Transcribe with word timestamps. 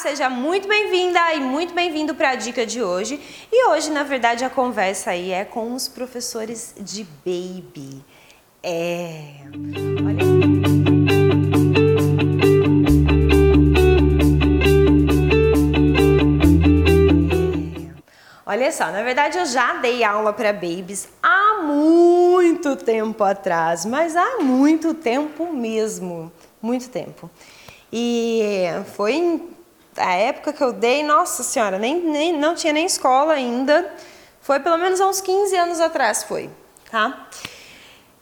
seja 0.00 0.30
muito 0.30 0.66
bem-vinda 0.66 1.34
e 1.34 1.40
muito 1.40 1.74
bem-vindo 1.74 2.14
para 2.14 2.30
a 2.30 2.34
dica 2.34 2.64
de 2.64 2.82
hoje. 2.82 3.20
E 3.52 3.68
hoje, 3.68 3.90
na 3.90 4.02
verdade, 4.02 4.42
a 4.42 4.48
conversa 4.48 5.10
aí 5.10 5.30
é 5.30 5.44
com 5.44 5.74
os 5.74 5.88
professores 5.88 6.74
de 6.80 7.04
Baby. 7.22 8.02
É. 8.62 9.34
Olha. 10.06 10.24
Olha 18.46 18.72
só, 18.72 18.86
na 18.86 19.02
verdade 19.02 19.38
eu 19.38 19.46
já 19.46 19.74
dei 19.74 20.02
aula 20.02 20.32
para 20.32 20.52
babies 20.52 21.08
há 21.22 21.60
muito 21.62 22.74
tempo 22.74 23.22
atrás, 23.22 23.84
mas 23.84 24.16
há 24.16 24.38
muito 24.40 24.92
tempo 24.92 25.52
mesmo, 25.52 26.32
muito 26.60 26.88
tempo. 26.88 27.30
E 27.92 28.64
foi 28.96 29.40
a 30.00 30.14
época 30.14 30.52
que 30.52 30.62
eu 30.62 30.72
dei, 30.72 31.02
nossa 31.02 31.42
senhora, 31.42 31.78
nem, 31.78 32.00
nem, 32.00 32.32
não 32.32 32.54
tinha 32.54 32.72
nem 32.72 32.86
escola 32.86 33.34
ainda. 33.34 33.92
Foi 34.40 34.58
pelo 34.60 34.78
menos 34.78 35.00
há 35.00 35.06
uns 35.06 35.20
15 35.20 35.56
anos 35.56 35.80
atrás, 35.80 36.24
foi, 36.24 36.50
tá? 36.90 37.28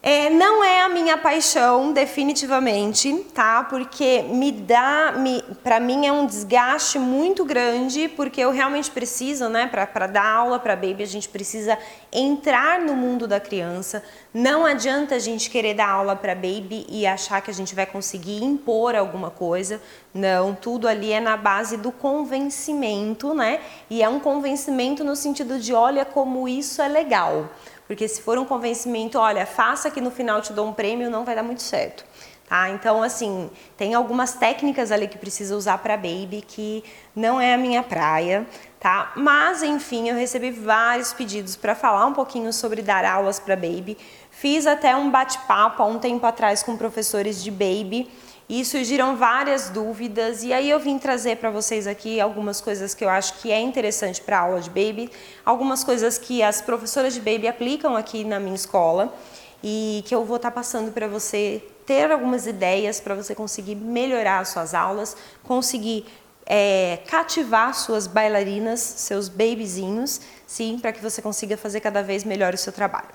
É, 0.01 0.31
não 0.31 0.63
é 0.63 0.83
a 0.83 0.89
minha 0.89 1.19
paixão, 1.19 1.93
definitivamente, 1.93 3.13
tá? 3.35 3.65
Porque 3.65 4.23
me 4.23 4.53
dá, 4.53 5.13
me, 5.17 5.43
para 5.65 5.81
mim 5.81 6.07
é 6.07 6.13
um 6.13 6.25
desgaste 6.25 7.01
muito 7.01 7.45
grande, 7.45 8.07
porque 8.07 8.41
eu 8.41 8.53
realmente 8.53 8.93
preciso, 8.93 9.49
né? 9.49 9.67
Para 9.67 10.07
dar 10.07 10.25
aula 10.25 10.61
para 10.61 10.77
baby, 10.77 11.03
a 11.03 11.07
gente 11.07 11.29
precisa 11.29 11.77
entrar 12.13 12.81
no 12.81 12.95
mundo 12.95 13.27
da 13.27 13.41
criança. 13.41 14.01
Não 14.33 14.65
adianta 14.65 15.17
a 15.17 15.19
gente 15.19 15.51
querer 15.51 15.75
dar 15.75 15.89
aula 15.89 16.15
para 16.15 16.33
baby 16.33 16.87
e 16.89 17.05
achar 17.05 17.43
que 17.43 17.51
a 17.51 17.55
gente 17.55 17.75
vai 17.75 17.85
conseguir 17.85 18.45
impor 18.45 18.95
alguma 18.95 19.33
coisa. 19.33 19.83
Não, 20.15 20.55
tudo 20.55 20.87
ali 20.87 21.11
é 21.11 21.19
na 21.19 21.37
base 21.37 21.77
do 21.77 21.91
convencimento, 21.91 23.35
né? 23.35 23.61
E 23.91 24.01
é 24.01 24.09
um 24.09 24.21
convencimento 24.21 25.03
no 25.03 25.17
sentido 25.17 25.59
de 25.59 25.75
olha 25.75 26.05
como 26.05 26.49
isso 26.49 26.81
é 26.81 26.87
legal. 26.87 27.51
Porque 27.89 28.07
se 28.07 28.23
for 28.23 28.39
um 28.39 28.45
convencimento, 28.45 29.19
olha, 29.19 29.45
faça 29.47 29.91
que 29.91 30.01
no 30.01 30.11
final 30.11 30.41
te 30.43 30.53
dou 30.53 30.69
um 30.69 30.73
prêmio, 30.73 31.11
não 31.11 31.25
vai 31.25 31.35
dar 31.35 31.43
muito 31.43 31.63
certo. 31.63 32.05
Tá? 32.47 32.71
Então, 32.71 33.03
assim, 33.03 33.51
tem 33.77 33.95
algumas 33.95 34.35
técnicas 34.35 34.93
ali 34.93 35.09
que 35.09 35.19
precisa 35.19 35.57
usar 35.57 35.79
para 35.79 35.97
baby 35.97 36.43
que 36.47 36.85
não 37.17 37.41
é 37.41 37.53
a 37.53 37.59
minha 37.59 37.83
praia, 37.83 38.47
tá? 38.81 39.13
Mas, 39.17 39.63
enfim, 39.63 40.09
eu 40.09 40.17
recebi 40.17 40.51
vários 40.51 41.13
pedidos 41.13 41.57
para 41.57 41.75
falar 41.75 42.07
um 42.07 42.15
pouquinho 42.15 42.51
sobre 42.53 42.81
dar 42.81 43.05
aulas 43.05 43.39
para 43.39 43.55
baby. 43.55 43.99
Fiz 44.31 44.67
até 44.67 44.97
um 44.97 45.11
bate-papo 45.11 45.83
há 45.83 45.87
um 45.87 45.99
tempo 45.99 46.25
atrás 46.25 46.63
com 46.63 46.77
professores 46.77 47.43
de 47.43 47.51
baby 47.51 48.11
e 48.49 48.65
surgiram 48.65 49.17
várias 49.17 49.69
dúvidas 49.69 50.43
e 50.43 50.53
aí 50.53 50.71
eu 50.71 50.81
vim 50.81 50.99
trazer 50.99 51.37
para 51.37 51.51
vocês 51.51 51.87
aqui 51.87 52.19
algumas 52.19 52.61
coisas 52.61 52.95
que 52.95 53.05
eu 53.05 53.09
acho 53.09 53.35
que 53.41 53.53
é 53.53 53.61
interessante 53.61 54.23
para 54.23 54.39
a 54.39 54.43
aula 54.43 54.61
de 54.61 54.71
baby, 54.71 55.11
algumas 55.45 55.85
coisas 55.85 56.17
que 56.17 56.43
as 56.43 56.63
professoras 56.63 57.13
de 57.13 57.21
baby 57.21 57.47
aplicam 57.47 57.95
aqui 57.95 58.25
na 58.25 58.41
minha 58.41 58.55
escola 58.55 59.15
e 59.63 60.03
que 60.07 60.15
eu 60.15 60.25
vou 60.25 60.37
estar 60.37 60.51
tá 60.51 60.55
passando 60.55 60.93
para 60.93 61.07
você 61.07 61.63
ter 61.85 62.11
algumas 62.11 62.47
ideias 62.47 63.01
para 63.01 63.15
você 63.15 63.35
conseguir 63.35 63.75
melhorar 63.75 64.39
as 64.39 64.49
suas 64.49 64.73
aulas, 64.73 65.17
conseguir 65.43 66.07
é, 66.47 67.01
cativar 67.07 67.75
suas 67.75 68.07
bailarinas, 68.07 68.81
seus 68.81 69.29
babyzinhos, 69.29 70.21
sim, 70.47 70.79
para 70.81 70.93
que 70.93 71.03
você 71.03 71.21
consiga 71.21 71.59
fazer 71.59 71.81
cada 71.81 72.03
vez 72.03 72.25
melhor 72.25 72.55
o 72.55 72.57
seu 72.57 72.73
trabalho. 72.73 73.09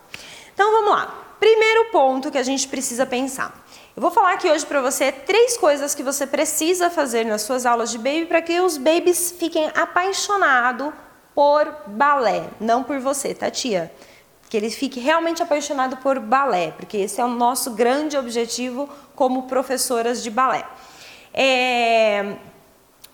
Então 0.53 0.71
vamos 0.71 0.91
lá. 0.91 1.35
Primeiro 1.39 1.91
ponto 1.91 2.29
que 2.29 2.37
a 2.37 2.43
gente 2.43 2.67
precisa 2.67 3.05
pensar. 3.05 3.62
Eu 3.95 4.01
vou 4.01 4.09
falar 4.09 4.33
aqui 4.33 4.49
hoje 4.49 4.65
para 4.65 4.81
você 4.81 5.11
três 5.11 5.55
coisas 5.55 5.93
que 5.93 6.01
você 6.01 6.25
precisa 6.25 6.89
fazer 6.89 7.23
nas 7.27 7.43
suas 7.43 7.63
aulas 7.63 7.91
de 7.91 7.99
baby 7.99 8.25
para 8.25 8.41
que 8.41 8.59
os 8.59 8.75
babies 8.75 9.35
fiquem 9.37 9.69
apaixonados 9.75 10.91
por 11.35 11.71
balé, 11.85 12.49
não 12.59 12.83
por 12.83 12.99
você, 12.99 13.35
tá 13.35 13.51
tia? 13.51 13.93
Que 14.49 14.57
ele 14.57 14.71
fique 14.71 14.99
realmente 14.99 15.43
apaixonado 15.43 15.97
por 15.97 16.19
balé, 16.19 16.71
porque 16.71 16.97
esse 16.97 17.21
é 17.21 17.25
o 17.25 17.27
nosso 17.27 17.71
grande 17.71 18.17
objetivo 18.17 18.89
como 19.15 19.43
professoras 19.43 20.23
de 20.23 20.31
balé. 20.31 20.65
É... 21.31 22.37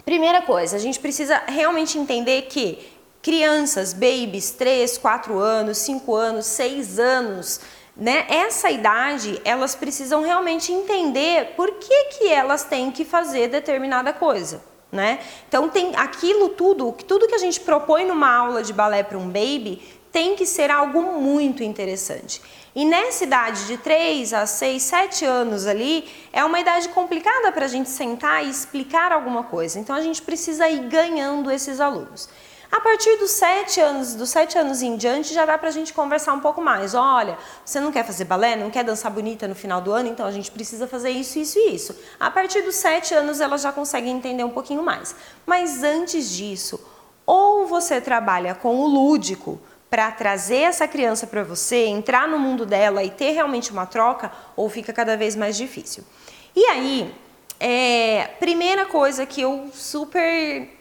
Primeira 0.06 0.41
coisa, 0.44 0.78
a 0.78 0.79
gente 0.79 0.97
precisa 0.97 1.44
realmente 1.45 1.97
entender 1.97 2.44
que 2.44 2.79
crianças, 3.22 3.91
babies, 3.91 4.51
3, 4.51 4.97
4 4.97 5.38
anos, 5.39 5.78
5 5.79 6.16
anos, 6.16 6.45
6 6.45 7.00
anos, 7.00 7.59
né? 7.99 8.25
Essa 8.29 8.71
idade, 8.71 9.41
elas 9.43 9.75
precisam 9.75 10.21
realmente 10.23 10.71
entender 10.71 11.53
por 11.57 11.71
que, 11.73 12.05
que 12.05 12.27
elas 12.29 12.63
têm 12.63 12.91
que 12.91 13.03
fazer 13.03 13.49
determinada 13.49 14.13
coisa. 14.13 14.63
Né? 14.91 15.19
Então 15.47 15.69
tem 15.69 15.95
aquilo 15.95 16.49
tudo, 16.49 16.91
tudo 17.07 17.27
que 17.27 17.35
a 17.35 17.39
gente 17.39 17.59
propõe 17.59 18.05
numa 18.05 18.33
aula 18.33 18.63
de 18.63 18.73
balé 18.73 19.03
para 19.03 19.19
um 19.19 19.27
baby 19.27 19.99
tem 20.11 20.35
que 20.35 20.47
ser 20.47 20.71
algo 20.71 21.21
muito 21.21 21.61
interessante. 21.61 22.41
E 22.75 22.83
nessa 22.85 23.23
idade 23.23 23.67
de 23.67 23.77
3 23.77 24.33
a 24.33 24.47
6, 24.47 24.81
7 24.81 25.25
anos 25.25 25.67
ali, 25.67 26.09
é 26.33 26.43
uma 26.43 26.59
idade 26.59 26.89
complicada 26.89 27.51
para 27.51 27.65
a 27.65 27.67
gente 27.67 27.89
sentar 27.89 28.43
e 28.43 28.49
explicar 28.49 29.11
alguma 29.11 29.43
coisa. 29.43 29.77
Então 29.77 29.95
a 29.95 30.01
gente 30.01 30.21
precisa 30.23 30.67
ir 30.67 30.88
ganhando 30.88 31.51
esses 31.51 31.79
alunos. 31.79 32.27
A 32.72 32.80
partir 32.80 33.18
dos 33.18 33.31
sete 33.31 33.81
anos, 33.81 34.13
dos 34.13 34.30
sete 34.30 34.57
anos 34.57 34.81
em 34.81 34.96
diante, 34.96 35.34
já 35.34 35.46
dá 35.46 35.57
para 35.57 35.69
a 35.69 35.72
gente 35.72 35.94
conversar 35.94 36.34
um 36.34 36.40
pouco 36.40 36.62
mais. 36.62 36.94
Olha, 36.94 37.38
você 37.66 37.80
não 37.80 37.91
quer 37.91 38.06
fazer 38.06 38.25
balé, 38.25 38.56
não 38.56 38.69
quer 38.69 38.84
dançar 38.84 39.12
bonita 39.12 39.47
no 39.47 39.56
final 39.56 39.81
do 39.81 39.91
ano, 39.91 40.09
então 40.09 40.25
a 40.25 40.31
gente 40.31 40.52
precisa 40.52 40.88
fazer 40.88 41.09
isso, 41.09 41.40
isso 41.40 41.57
e 41.57 41.74
isso. 41.74 41.96
A 42.19 42.30
partir 42.30 42.62
dos 42.62 42.75
sete 42.75 43.13
anos, 43.13 43.41
elas 43.41 43.62
já 43.62 43.72
conseguem 43.72 44.16
entender 44.16 44.44
um 44.44 44.52
pouquinho 44.52 44.84
mais. 44.84 45.16
Mas 45.47 45.84
antes 45.84 46.30
disso, 46.30 46.80
ou 47.25 47.66
você 47.66 48.00
trabalha 48.00 48.53
com 48.53 48.75
o 48.75 48.88
lúdico, 48.88 49.59
para 49.90 50.12
trazer 50.12 50.62
essa 50.62 50.88
criança 50.88 51.25
para 51.25 51.44
você, 51.44 51.88
entrar 51.88 52.28
no 52.28 52.38
mundo 52.38 52.66
dela 52.66 53.03
e 53.03 53.09
ter 53.09 53.31
realmente 53.31 53.72
uma 53.72 53.88
troca, 53.88 54.31
ou 54.56 54.69
fica 54.69 54.94
cada 54.94 55.18
vez 55.18 55.36
mais 55.36 55.57
difícil. 55.57 56.03
E 56.56 56.63
aí, 56.66 57.13
é, 57.59 58.30
primeira 58.40 58.86
coisa 58.86 59.25
que 59.25 59.41
eu 59.41 59.69
super 59.74 60.78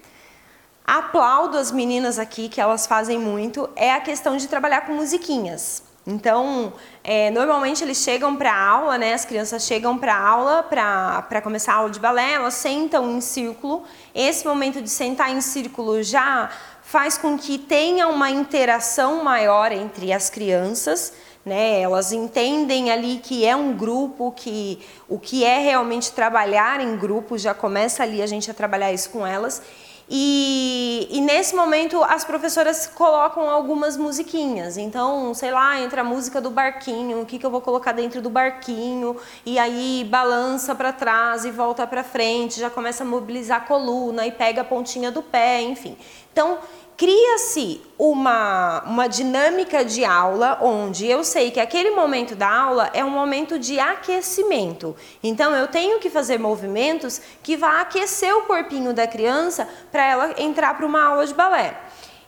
Aplaudo 0.89 1.59
as 1.59 1.71
meninas 1.71 2.19
aqui, 2.19 2.49
que 2.49 2.59
elas 2.59 2.87
fazem 2.87 3.19
muito, 3.19 3.69
é 3.77 3.93
a 3.93 4.01
questão 4.01 4.39
de 4.39 4.49
trabalhar 4.49 4.87
com 4.87 4.95
musiquinhas. 4.95 5.83
Então, 6.07 6.73
é, 7.05 7.31
normalmente 7.31 7.85
eles 7.85 7.99
chegam 7.99 8.35
para 8.35 8.59
aula, 8.59 8.97
né? 8.97 9.13
As 9.13 9.23
crianças 9.23 9.65
chegam 9.65 9.99
para 9.99 10.19
aula, 10.19 10.63
para 10.63 11.43
começar 11.43 11.75
a 11.75 11.77
aula 11.77 11.91
de 11.91 12.01
balé, 12.01 12.33
elas 12.33 12.55
sentam 12.55 13.11
em 13.11 13.21
círculo. 13.21 13.85
Esse 14.15 14.47
momento 14.47 14.81
de 14.81 14.89
sentar 14.89 15.31
em 15.31 15.43
círculo 15.43 16.03
já 16.03 16.49
faz 16.81 17.19
com 17.19 17.37
que 17.37 17.59
tenha 17.59 18.09
uma 18.09 18.31
interação 18.31 19.23
maior 19.23 19.71
entre 19.71 20.11
as 20.11 20.31
crianças. 20.31 21.13
Né, 21.45 21.81
elas 21.81 22.13
entendem 22.13 22.91
ali 22.91 23.21
que 23.23 23.45
é 23.45 23.55
um 23.55 23.75
grupo, 23.75 24.33
que 24.33 24.81
o 25.09 25.19
que 25.19 25.45
é 25.45 25.59
realmente 25.59 26.13
trabalhar 26.13 26.81
em 26.81 26.97
grupo, 26.97 27.39
já 27.39 27.55
começa 27.55 28.03
ali 28.03 28.23
a 28.23 28.27
gente 28.27 28.51
a 28.51 28.55
trabalhar 28.55 28.93
isso 28.93 29.11
com 29.11 29.27
elas. 29.27 29.63
E, 30.11 31.07
e, 31.11 31.21
nesse 31.21 31.55
momento 31.55 32.03
as 32.03 32.25
professoras 32.25 32.87
colocam 32.87 33.51
algumas 33.51 33.97
musiquinhas. 33.97 34.79
Então, 34.79 35.35
sei 35.35 35.51
lá, 35.51 35.79
entra 35.81 36.01
a 36.01 36.05
música 36.05 36.41
do 36.41 36.51
barquinho, 36.51 37.21
o 37.21 37.27
que, 37.27 37.39
que 37.39 37.45
eu 37.45 37.51
vou 37.51 37.61
colocar 37.61 37.93
dentro 37.93 38.23
do 38.23 38.31
barquinho, 38.31 39.17
e 39.45 39.59
aí 39.59 40.07
balança 40.09 40.75
para 40.75 40.93
trás 40.93 41.45
e 41.45 41.51
volta 41.51 41.87
para 41.87 42.03
frente, 42.03 42.59
já 42.59 42.71
começa 42.71 43.05
a 43.05 43.07
mobilizar 43.07 43.59
a 43.59 43.61
coluna 43.61 44.27
e 44.27 44.33
pega 44.33 44.63
a 44.63 44.65
pontinha 44.65 45.11
do 45.11 45.23
pé, 45.23 45.61
enfim. 45.61 45.95
Então, 46.33 46.59
cria-se 46.99 47.81
uma, 47.97 48.83
uma 48.85 49.09
dinâmica 49.09 49.85
de 49.85 50.05
aula 50.05 50.59
onde 50.61 51.07
eu 51.07 51.23
sei 51.23 51.53
que 51.53 51.61
aquele 51.61 51.93
momento 51.93 52.35
da 52.35 52.53
aula 52.53 52.91
é 52.93 53.05
um 53.05 53.11
momento 53.11 53.57
de 53.57 53.79
aquecimento. 53.79 54.97
Então 55.23 55.55
eu 55.55 55.69
tenho 55.69 56.01
que 56.01 56.11
fazer 56.11 56.39
movimentos 56.39 57.23
que 57.41 57.57
vá 57.57 57.83
aquecer 57.83 58.37
o 58.37 58.43
corpinho 58.43 58.93
da 58.93 59.07
criança 59.07 59.69
para 59.93 60.05
ela 60.05 60.35
entrar 60.39 60.77
para 60.77 60.85
uma 60.85 61.05
aula 61.05 61.25
de 61.25 61.33
balé. 61.33 61.79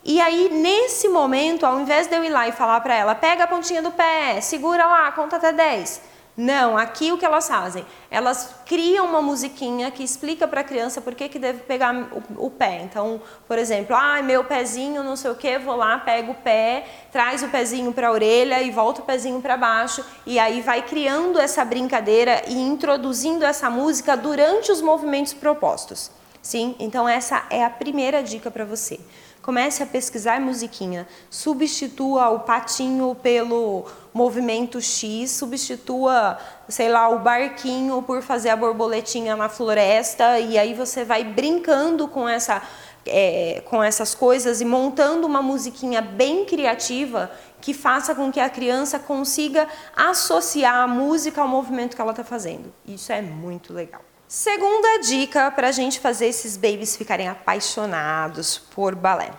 E 0.04 0.20
aí, 0.20 0.48
nesse 0.50 1.08
momento, 1.08 1.66
ao 1.66 1.80
invés 1.80 2.06
de 2.06 2.16
eu 2.16 2.24
ir 2.24 2.30
lá 2.30 2.46
e 2.46 2.52
falar 2.52 2.80
para 2.80 2.94
ela, 2.94 3.14
pega 3.14 3.44
a 3.44 3.48
pontinha 3.48 3.82
do 3.82 3.90
pé, 3.90 4.40
segura 4.40 4.86
lá, 4.86 5.10
conta 5.12 5.36
até 5.36 5.52
10. 5.52 6.09
Não, 6.36 6.78
aqui 6.78 7.12
o 7.12 7.18
que 7.18 7.24
elas 7.24 7.48
fazem? 7.48 7.84
Elas 8.10 8.54
criam 8.64 9.04
uma 9.04 9.20
musiquinha 9.20 9.90
que 9.90 10.02
explica 10.02 10.46
para 10.46 10.62
a 10.62 10.64
criança 10.64 11.00
por 11.00 11.14
que, 11.14 11.28
que 11.28 11.38
deve 11.38 11.60
pegar 11.60 11.94
o, 11.94 12.46
o, 12.46 12.50
pé. 12.50 12.80
Então, 12.82 13.20
por 13.46 13.58
exemplo, 13.58 13.94
ah, 13.94 14.22
meu 14.22 14.44
pezinho, 14.44 15.02
não 15.02 15.16
sei 15.16 15.30
o 15.30 15.34
que, 15.34 15.58
vou 15.58 15.76
lá, 15.76 15.98
pego 15.98 16.32
o 16.32 16.34
pé, 16.36 16.86
traz 17.12 17.42
o 17.42 17.48
pezinho 17.48 17.92
para 17.92 18.08
a 18.08 18.12
orelha 18.12 18.62
e 18.62 18.70
volta 18.70 19.02
o 19.02 19.04
pezinho 19.04 19.40
para 19.42 19.56
baixo. 19.56 20.04
E 20.24 20.38
aí 20.38 20.60
vai 20.60 20.82
criando 20.82 21.38
essa 21.38 21.64
brincadeira 21.64 22.42
e 22.46 22.54
introduzindo 22.54 23.44
essa 23.44 23.68
música 23.68 24.16
durante 24.16 24.72
os 24.72 24.80
movimentos 24.80 25.34
propostos. 25.34 26.10
Sim, 26.40 26.74
então 26.78 27.06
essa 27.06 27.44
é 27.50 27.62
a 27.64 27.68
primeira 27.70 28.22
dica 28.22 28.50
para 28.50 28.64
você. 28.64 28.98
Comece 29.42 29.82
a 29.82 29.86
pesquisar 29.86 30.38
musiquinha, 30.40 31.08
substitua 31.30 32.28
o 32.28 32.40
patinho 32.40 33.16
pelo 33.22 33.86
movimento 34.12 34.80
X, 34.82 35.30
substitua, 35.30 36.38
sei 36.68 36.90
lá, 36.90 37.08
o 37.08 37.20
barquinho 37.20 38.02
por 38.02 38.20
fazer 38.22 38.50
a 38.50 38.56
borboletinha 38.56 39.34
na 39.36 39.48
floresta 39.48 40.38
e 40.38 40.58
aí 40.58 40.74
você 40.74 41.04
vai 41.04 41.24
brincando 41.24 42.06
com 42.06 42.28
essa 42.28 42.62
é, 43.06 43.62
com 43.64 43.82
essas 43.82 44.14
coisas 44.14 44.60
e 44.60 44.64
montando 44.64 45.26
uma 45.26 45.40
musiquinha 45.40 46.02
bem 46.02 46.44
criativa 46.44 47.30
que 47.60 47.72
faça 47.72 48.14
com 48.14 48.30
que 48.30 48.40
a 48.40 48.50
criança 48.50 48.98
consiga 48.98 49.66
associar 49.96 50.76
a 50.76 50.86
música 50.86 51.40
ao 51.40 51.48
movimento 51.48 51.94
que 51.94 52.02
ela 52.02 52.10
está 52.10 52.24
fazendo. 52.24 52.72
Isso 52.86 53.12
é 53.12 53.22
muito 53.22 53.72
legal. 53.72 54.02
Segunda 54.30 55.00
dica 55.00 55.50
para 55.50 55.66
a 55.66 55.72
gente 55.72 55.98
fazer 55.98 56.26
esses 56.26 56.56
babies 56.56 56.94
ficarem 56.94 57.26
apaixonados 57.26 58.58
por 58.58 58.94
balé. 58.94 59.32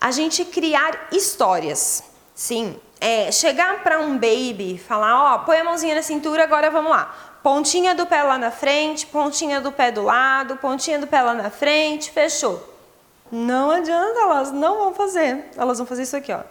A 0.00 0.12
gente 0.12 0.44
criar 0.44 1.08
histórias. 1.10 2.04
Sim, 2.32 2.80
é, 3.00 3.32
chegar 3.32 3.82
para 3.82 3.98
um 3.98 4.12
baby, 4.12 4.78
falar, 4.78 5.34
ó, 5.34 5.38
põe 5.38 5.58
a 5.58 5.64
mãozinha 5.64 5.96
na 5.96 6.02
cintura, 6.02 6.44
agora 6.44 6.70
vamos 6.70 6.92
lá. 6.92 7.12
Pontinha 7.42 7.92
do 7.92 8.06
pé 8.06 8.22
lá 8.22 8.38
na 8.38 8.52
frente, 8.52 9.04
pontinha 9.04 9.60
do 9.60 9.72
pé 9.72 9.90
do 9.90 10.04
lado, 10.04 10.58
pontinha 10.58 11.00
do 11.00 11.08
pé 11.08 11.20
lá 11.20 11.34
na 11.34 11.50
frente, 11.50 12.12
fechou. 12.12 12.62
Não 13.32 13.72
adianta, 13.72 14.20
elas 14.20 14.52
não 14.52 14.78
vão 14.78 14.94
fazer. 14.94 15.50
Elas 15.56 15.78
vão 15.78 15.86
fazer 15.88 16.04
isso 16.04 16.16
aqui, 16.16 16.32
ó. 16.32 16.42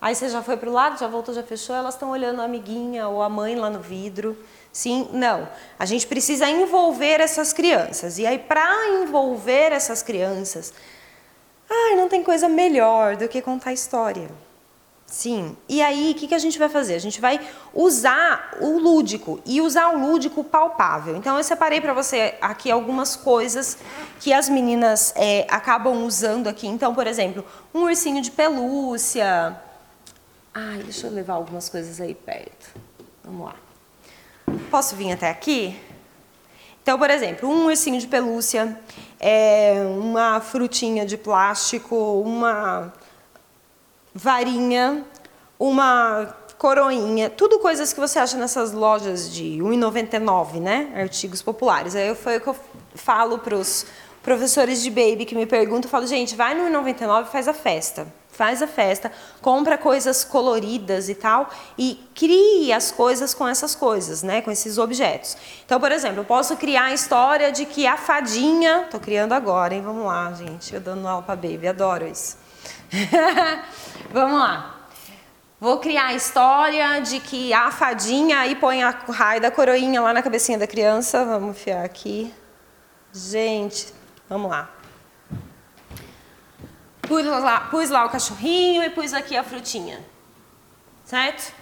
Aí 0.00 0.14
você 0.14 0.30
já 0.30 0.42
foi 0.42 0.56
para 0.56 0.70
o 0.70 0.72
lado, 0.72 0.98
já 0.98 1.06
voltou, 1.06 1.34
já 1.34 1.42
fechou, 1.42 1.76
elas 1.76 1.92
estão 1.92 2.10
olhando 2.10 2.40
a 2.40 2.44
amiguinha 2.44 3.06
ou 3.06 3.22
a 3.22 3.28
mãe 3.28 3.54
lá 3.54 3.68
no 3.68 3.80
vidro. 3.80 4.34
Sim, 4.72 5.08
não. 5.12 5.46
A 5.78 5.84
gente 5.84 6.06
precisa 6.06 6.48
envolver 6.48 7.20
essas 7.20 7.52
crianças. 7.52 8.18
E 8.18 8.26
aí, 8.26 8.38
para 8.38 8.88
envolver 8.88 9.70
essas 9.70 10.02
crianças, 10.02 10.72
ai, 11.68 11.94
não 11.94 12.08
tem 12.08 12.22
coisa 12.22 12.48
melhor 12.48 13.16
do 13.16 13.28
que 13.28 13.42
contar 13.42 13.72
história. 13.74 14.30
Sim. 15.06 15.54
E 15.68 15.82
aí, 15.82 16.12
o 16.12 16.14
que, 16.14 16.26
que 16.26 16.34
a 16.34 16.38
gente 16.38 16.58
vai 16.58 16.70
fazer? 16.70 16.94
A 16.94 16.98
gente 16.98 17.20
vai 17.20 17.38
usar 17.74 18.56
o 18.62 18.78
lúdico 18.78 19.42
e 19.44 19.60
usar 19.60 19.90
o 19.90 19.98
lúdico 20.00 20.42
palpável. 20.42 21.14
Então, 21.16 21.36
eu 21.36 21.44
separei 21.44 21.82
para 21.82 21.92
você 21.92 22.34
aqui 22.40 22.70
algumas 22.70 23.14
coisas 23.14 23.76
que 24.20 24.32
as 24.32 24.48
meninas 24.48 25.12
é, 25.14 25.46
acabam 25.50 26.02
usando 26.06 26.48
aqui. 26.48 26.66
Então, 26.66 26.94
por 26.94 27.06
exemplo, 27.06 27.44
um 27.74 27.80
ursinho 27.80 28.22
de 28.22 28.30
pelúcia. 28.30 29.54
Ai, 30.54 30.78
deixa 30.82 31.08
eu 31.08 31.12
levar 31.12 31.34
algumas 31.34 31.68
coisas 31.68 32.00
aí 32.00 32.14
perto. 32.14 32.70
Vamos 33.22 33.48
lá. 33.48 33.61
Posso 34.72 34.96
vir 34.96 35.12
até 35.12 35.28
aqui? 35.28 35.78
Então, 36.82 36.98
por 36.98 37.10
exemplo, 37.10 37.46
um 37.46 37.66
ursinho 37.66 38.00
de 38.00 38.06
pelúcia, 38.06 38.74
é, 39.20 39.84
uma 39.86 40.40
frutinha 40.40 41.04
de 41.04 41.18
plástico, 41.18 41.94
uma 42.22 42.90
varinha, 44.14 45.04
uma 45.58 46.34
coroinha, 46.56 47.28
tudo 47.28 47.58
coisas 47.58 47.92
que 47.92 48.00
você 48.00 48.18
acha 48.18 48.38
nessas 48.38 48.72
lojas 48.72 49.30
de 49.30 49.56
R$ 49.56 49.76
1,99, 49.76 50.54
né? 50.58 50.90
Artigos 50.96 51.42
populares. 51.42 51.94
Aí 51.94 52.14
foi 52.14 52.38
o 52.38 52.40
que 52.40 52.48
eu 52.48 52.56
falo 52.94 53.40
para 53.40 53.54
os 53.54 53.84
professores 54.22 54.82
de 54.82 54.90
baby 54.90 55.24
que 55.24 55.34
me 55.34 55.46
perguntam, 55.46 55.88
eu 55.88 55.90
falo, 55.90 56.06
gente, 56.06 56.34
vai 56.36 56.54
no 56.54 56.64
1,99 56.78 57.26
e 57.26 57.30
faz 57.30 57.48
a 57.48 57.54
festa 57.54 58.06
faz 58.32 58.62
a 58.62 58.66
festa, 58.66 59.12
compra 59.42 59.76
coisas 59.76 60.24
coloridas 60.24 61.08
e 61.08 61.14
tal 61.14 61.48
e 61.76 62.02
crie 62.14 62.72
as 62.72 62.90
coisas 62.90 63.34
com 63.34 63.46
essas 63.46 63.74
coisas, 63.74 64.22
né, 64.22 64.40
com 64.40 64.50
esses 64.50 64.78
objetos. 64.78 65.36
Então, 65.64 65.78
por 65.78 65.92
exemplo, 65.92 66.20
eu 66.20 66.24
posso 66.24 66.56
criar 66.56 66.86
a 66.86 66.94
história 66.94 67.52
de 67.52 67.66
que 67.66 67.86
a 67.86 67.96
fadinha, 67.96 68.88
tô 68.90 68.98
criando 68.98 69.32
agora, 69.32 69.74
hein? 69.74 69.82
Vamos 69.82 70.06
lá, 70.06 70.32
gente, 70.32 70.74
eu 70.74 70.80
dando 70.80 71.06
aula 71.06 71.22
para 71.22 71.36
baby, 71.36 71.68
adoro 71.68 72.08
isso. 72.08 72.38
Vamos 74.10 74.40
lá. 74.40 74.76
Vou 75.60 75.78
criar 75.78 76.06
a 76.06 76.14
história 76.14 77.00
de 77.00 77.20
que 77.20 77.52
a 77.52 77.70
fadinha 77.70 78.40
aí 78.40 78.56
põe 78.56 78.82
a 78.82 78.90
raio 78.90 79.40
da 79.40 79.50
coroinha 79.50 80.00
lá 80.00 80.12
na 80.12 80.20
cabecinha 80.20 80.58
da 80.58 80.66
criança. 80.66 81.24
Vamos 81.24 81.50
enfiar 81.50 81.84
aqui. 81.84 82.34
Gente, 83.12 83.86
vamos 84.32 84.50
lá. 84.50 84.70
Pus 87.02 87.26
lá, 87.26 87.60
pus 87.70 87.90
lá 87.90 88.06
o 88.06 88.10
cachorrinho 88.10 88.82
e 88.82 88.90
pus 88.90 89.12
aqui 89.12 89.36
a 89.36 89.44
frutinha. 89.44 90.00
Certo? 91.04 91.52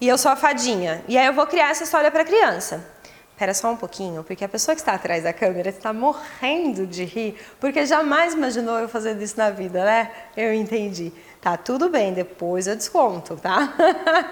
E 0.00 0.06
eu 0.06 0.18
sou 0.18 0.30
a 0.30 0.36
fadinha. 0.36 1.02
E 1.08 1.16
aí 1.16 1.26
eu 1.26 1.32
vou 1.32 1.46
criar 1.46 1.70
essa 1.70 1.84
história 1.84 2.10
para 2.10 2.22
a 2.22 2.24
criança. 2.24 2.86
Espera 3.30 3.54
só 3.54 3.70
um 3.70 3.76
pouquinho, 3.76 4.24
porque 4.24 4.44
a 4.44 4.48
pessoa 4.48 4.74
que 4.74 4.80
está 4.80 4.94
atrás 4.94 5.22
da 5.22 5.32
câmera 5.32 5.68
está 5.70 5.92
morrendo 5.92 6.86
de 6.86 7.04
rir, 7.04 7.38
porque 7.60 7.86
jamais 7.86 8.34
imaginou 8.34 8.78
eu 8.80 8.88
fazendo 8.88 9.22
isso 9.22 9.38
na 9.38 9.48
vida, 9.48 9.84
né? 9.84 10.10
Eu 10.36 10.52
entendi. 10.52 11.12
Tá 11.40 11.56
tudo 11.56 11.88
bem, 11.88 12.12
depois 12.12 12.66
eu 12.66 12.74
desconto, 12.74 13.36
tá? 13.36 13.72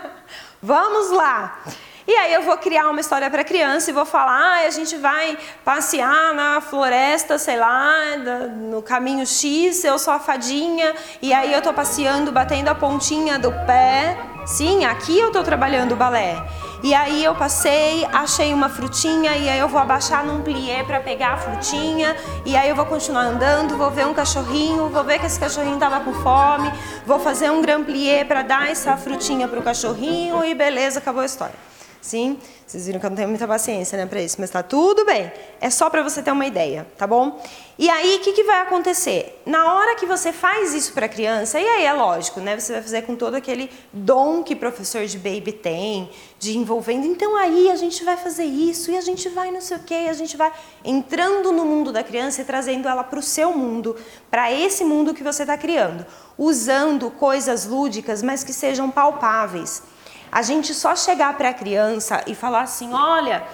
Vamos 0.60 1.12
lá. 1.12 1.62
E 2.08 2.14
aí 2.14 2.34
eu 2.34 2.42
vou 2.42 2.56
criar 2.56 2.88
uma 2.88 3.00
história 3.00 3.28
para 3.28 3.42
criança 3.42 3.90
e 3.90 3.92
vou 3.92 4.06
falar, 4.06 4.60
ah, 4.60 4.66
a 4.66 4.70
gente 4.70 4.96
vai 4.96 5.36
passear 5.64 6.32
na 6.34 6.60
floresta, 6.60 7.36
sei 7.36 7.56
lá, 7.56 8.16
no 8.16 8.80
caminho 8.80 9.26
X, 9.26 9.82
eu 9.82 9.98
sou 9.98 10.14
a 10.14 10.20
fadinha, 10.20 10.94
e 11.20 11.32
aí 11.32 11.52
eu 11.52 11.60
tô 11.60 11.72
passeando, 11.72 12.30
batendo 12.30 12.68
a 12.68 12.76
pontinha 12.76 13.40
do 13.40 13.50
pé. 13.66 14.16
Sim, 14.46 14.84
aqui 14.84 15.18
eu 15.18 15.32
tô 15.32 15.42
trabalhando 15.42 15.92
o 15.92 15.96
balé. 15.96 16.36
E 16.80 16.94
aí 16.94 17.24
eu 17.24 17.34
passei, 17.34 18.06
achei 18.12 18.54
uma 18.54 18.68
frutinha 18.68 19.36
e 19.36 19.48
aí 19.48 19.58
eu 19.58 19.66
vou 19.66 19.80
abaixar 19.80 20.24
num 20.24 20.42
plié 20.42 20.84
para 20.84 21.00
pegar 21.00 21.32
a 21.32 21.36
frutinha 21.36 22.14
e 22.44 22.54
aí 22.54 22.68
eu 22.68 22.76
vou 22.76 22.86
continuar 22.86 23.22
andando, 23.22 23.76
vou 23.76 23.90
ver 23.90 24.06
um 24.06 24.14
cachorrinho, 24.14 24.88
vou 24.90 25.02
ver 25.02 25.18
que 25.18 25.26
esse 25.26 25.40
cachorrinho 25.40 25.78
tava 25.78 25.98
com 26.00 26.12
fome, 26.12 26.72
vou 27.04 27.18
fazer 27.18 27.50
um 27.50 27.60
grand 27.60 27.82
plié 27.82 28.24
para 28.24 28.42
dar 28.42 28.70
essa 28.70 28.96
frutinha 28.96 29.48
pro 29.48 29.62
cachorrinho 29.62 30.44
e 30.44 30.54
beleza, 30.54 31.00
acabou 31.00 31.22
a 31.22 31.26
história. 31.26 31.75
Sim, 32.06 32.38
vocês 32.64 32.86
viram 32.86 33.00
que 33.00 33.06
eu 33.06 33.10
não 33.10 33.16
tenho 33.16 33.28
muita 33.28 33.48
paciência 33.48 33.98
né, 33.98 34.06
para 34.06 34.22
isso, 34.22 34.36
mas 34.38 34.48
tá 34.48 34.62
tudo 34.62 35.04
bem. 35.04 35.32
É 35.60 35.68
só 35.68 35.90
para 35.90 36.04
você 36.04 36.22
ter 36.22 36.30
uma 36.30 36.46
ideia, 36.46 36.86
tá 36.96 37.04
bom? 37.04 37.42
E 37.76 37.90
aí, 37.90 38.18
o 38.18 38.20
que, 38.20 38.32
que 38.32 38.44
vai 38.44 38.60
acontecer? 38.60 39.42
Na 39.44 39.74
hora 39.74 39.96
que 39.96 40.06
você 40.06 40.32
faz 40.32 40.72
isso 40.72 40.92
para 40.92 41.06
a 41.06 41.08
criança, 41.08 41.58
e 41.58 41.66
aí 41.66 41.84
é 41.84 41.92
lógico, 41.92 42.38
né? 42.38 42.56
Você 42.60 42.74
vai 42.74 42.82
fazer 42.82 43.02
com 43.02 43.16
todo 43.16 43.34
aquele 43.34 43.68
dom 43.92 44.44
que 44.44 44.54
professor 44.54 45.04
de 45.04 45.18
baby 45.18 45.50
tem, 45.50 46.08
de 46.38 46.56
envolvendo. 46.56 47.06
Então 47.06 47.34
aí 47.34 47.72
a 47.72 47.76
gente 47.76 48.04
vai 48.04 48.16
fazer 48.16 48.44
isso, 48.44 48.92
e 48.92 48.96
a 48.96 49.00
gente 49.00 49.28
vai 49.28 49.50
não 49.50 49.60
sei 49.60 49.78
o 49.78 49.80
quê, 49.80 50.06
a 50.08 50.12
gente 50.12 50.36
vai 50.36 50.52
entrando 50.84 51.50
no 51.50 51.64
mundo 51.64 51.90
da 51.90 52.04
criança 52.04 52.40
e 52.40 52.44
trazendo 52.44 52.86
ela 52.86 53.02
para 53.02 53.18
o 53.18 53.22
seu 53.22 53.52
mundo, 53.52 53.96
para 54.30 54.52
esse 54.52 54.84
mundo 54.84 55.12
que 55.12 55.24
você 55.24 55.42
está 55.42 55.58
criando, 55.58 56.06
usando 56.38 57.10
coisas 57.10 57.66
lúdicas, 57.66 58.22
mas 58.22 58.44
que 58.44 58.52
sejam 58.52 58.92
palpáveis. 58.92 59.82
A 60.30 60.42
gente 60.42 60.74
só 60.74 60.94
chegar 60.94 61.36
para 61.36 61.50
a 61.50 61.54
criança 61.54 62.22
e 62.26 62.34
falar 62.34 62.62
assim: 62.62 62.92
olha, 62.92 63.44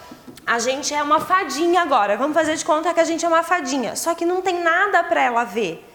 a 0.46 0.58
gente 0.58 0.92
é 0.92 1.02
uma 1.02 1.20
fadinha 1.20 1.82
agora, 1.82 2.16
vamos 2.16 2.34
fazer 2.34 2.56
de 2.56 2.64
conta 2.64 2.92
que 2.92 3.00
a 3.00 3.04
gente 3.04 3.24
é 3.24 3.28
uma 3.28 3.42
fadinha. 3.42 3.94
Só 3.96 4.14
que 4.14 4.24
não 4.24 4.42
tem 4.42 4.62
nada 4.62 5.02
para 5.04 5.22
ela 5.22 5.44
ver. 5.44 5.88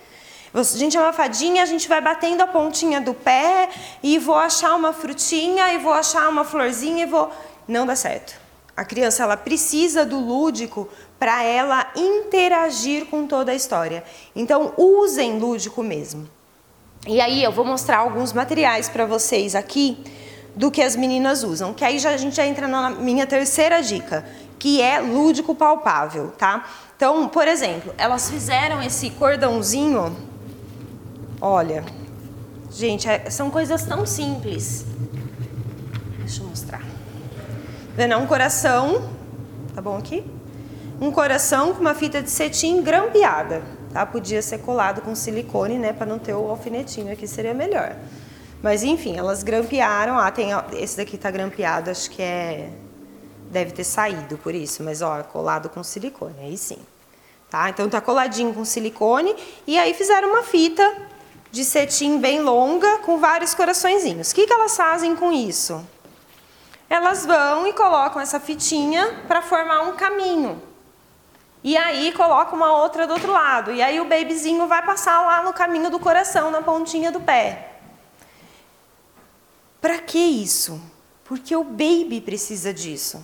A 0.53 0.63
gente 0.63 0.97
é 0.97 0.99
uma 0.99 1.13
fadinha, 1.13 1.61
a 1.61 1.65
gente 1.65 1.87
vai 1.87 2.01
batendo 2.01 2.41
a 2.41 2.47
pontinha 2.47 3.01
do 3.01 3.13
pé 3.13 3.69
e 4.01 4.17
vou 4.17 4.35
achar 4.35 4.75
uma 4.75 4.93
frutinha 4.93 5.73
e 5.73 5.77
vou 5.77 5.93
achar 5.93 6.29
uma 6.29 6.43
florzinha 6.43 7.03
e 7.03 7.05
vou. 7.05 7.31
Não 7.67 7.85
dá 7.85 7.95
certo. 7.95 8.33
A 8.75 8.85
criança 8.85 9.23
ela 9.23 9.35
precisa 9.35 10.05
do 10.05 10.19
lúdico 10.19 10.87
para 11.19 11.43
ela 11.43 11.91
interagir 11.95 13.05
com 13.07 13.27
toda 13.27 13.51
a 13.51 13.55
história. 13.55 14.03
Então 14.35 14.73
usem 14.77 15.37
lúdico 15.37 15.83
mesmo. 15.83 16.29
E 17.05 17.19
aí 17.19 17.43
eu 17.43 17.51
vou 17.51 17.65
mostrar 17.65 17.97
alguns 17.97 18.33
materiais 18.33 18.87
para 18.87 19.05
vocês 19.05 19.55
aqui 19.55 19.97
do 20.57 20.71
que 20.71 20.81
as 20.81 20.95
meninas 20.95 21.43
usam. 21.43 21.73
Que 21.73 21.85
aí 21.85 21.99
já, 21.99 22.09
a 22.09 22.17
gente 22.17 22.35
já 22.35 22.45
entra 22.45 22.67
na 22.67 22.89
minha 22.89 23.27
terceira 23.27 23.81
dica, 23.81 24.25
que 24.57 24.81
é 24.81 24.99
lúdico 24.99 25.53
palpável, 25.53 26.31
tá? 26.31 26.65
Então, 26.95 27.29
por 27.29 27.47
exemplo, 27.47 27.93
elas 27.97 28.29
fizeram 28.29 28.81
esse 28.81 29.11
cordãozinho. 29.11 30.17
Olha, 31.39 31.85
gente, 32.71 33.07
é, 33.07 33.29
são 33.29 33.51
coisas 33.51 33.83
tão 33.83 34.03
simples. 34.03 34.83
Deixa 36.17 36.41
eu 36.41 36.47
mostrar. 36.47 36.81
Vendo? 37.95 38.13
É 38.13 38.17
um 38.17 38.25
coração, 38.25 39.09
tá 39.75 39.81
bom 39.81 39.95
aqui? 39.95 40.25
Um 40.99 41.11
coração 41.11 41.75
com 41.75 41.81
uma 41.81 41.93
fita 41.93 42.23
de 42.23 42.31
cetim 42.31 42.81
grampeada, 42.81 43.61
tá? 43.93 44.03
Podia 44.07 44.41
ser 44.41 44.57
colado 44.57 45.01
com 45.01 45.13
silicone, 45.13 45.77
né, 45.77 45.93
para 45.93 46.07
não 46.07 46.17
ter 46.17 46.33
o 46.33 46.49
alfinetinho 46.49 47.13
aqui, 47.13 47.27
seria 47.27 47.53
melhor. 47.53 47.95
Mas 48.61 48.83
enfim, 48.83 49.17
elas 49.17 49.43
grampearam. 49.43 50.17
Ah, 50.17 50.31
tem 50.31 50.49
esse 50.73 50.97
daqui 50.97 51.17
tá 51.17 51.29
grampeado, 51.29 51.89
acho 51.89 52.09
que 52.09 52.21
é 52.21 52.69
deve 53.49 53.71
ter 53.71 53.83
saído 53.83 54.37
por 54.37 54.53
isso, 54.53 54.83
mas 54.83 55.01
ó, 55.01 55.23
colado 55.23 55.69
com 55.69 55.83
silicone, 55.83 56.35
aí 56.39 56.57
sim. 56.57 56.79
Tá? 57.49 57.69
Então 57.69 57.87
tá 57.87 58.01
coladinho 58.01 58.53
com 58.53 58.65
silicone 58.65 59.33
e 59.65 59.77
aí 59.77 59.93
fizeram 59.93 60.31
uma 60.31 60.43
fita 60.43 60.95
de 61.49 61.63
cetim 61.63 62.19
bem 62.19 62.41
longa 62.41 62.97
com 62.99 63.17
vários 63.19 63.53
coraçõezinhos. 63.53 64.31
O 64.31 64.35
que, 64.35 64.45
que 64.45 64.53
elas 64.53 64.75
fazem 64.75 65.15
com 65.15 65.31
isso? 65.31 65.85
Elas 66.89 67.25
vão 67.25 67.65
e 67.65 67.73
colocam 67.73 68.21
essa 68.21 68.39
fitinha 68.39 69.23
para 69.27 69.41
formar 69.41 69.81
um 69.83 69.93
caminho. 69.93 70.61
E 71.63 71.75
aí 71.75 72.11
coloca 72.11 72.55
uma 72.55 72.73
outra 72.81 73.07
do 73.07 73.13
outro 73.13 73.31
lado. 73.31 73.71
E 73.71 73.81
aí 73.81 73.99
o 73.99 74.05
babyzinho 74.05 74.67
vai 74.67 74.85
passar 74.85 75.21
lá 75.25 75.41
no 75.41 75.53
caminho 75.53 75.89
do 75.89 75.99
coração, 75.99 76.51
na 76.51 76.61
pontinha 76.61 77.11
do 77.11 77.19
pé. 77.19 77.76
Para 79.81 79.99
que 79.99 80.17
isso? 80.17 80.81
Porque 81.23 81.55
o 81.55 81.63
baby 81.63 82.21
precisa 82.21 82.73
disso. 82.73 83.23